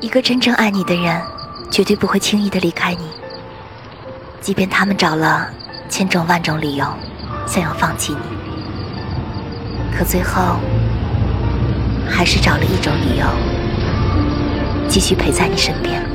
[0.00, 1.20] 一个真正爱你的人
[1.70, 3.04] 绝对不会轻易的离开你。
[4.40, 5.48] 即便他们找了
[5.88, 6.86] 千种万种理由
[7.46, 10.60] 想要放弃你可最后
[12.08, 13.26] 还是找了一种理由
[14.88, 16.07] 继续陪在你身边。